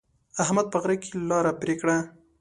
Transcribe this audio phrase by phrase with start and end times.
[0.43, 1.97] احمد په غره کې لاره پرې کړه.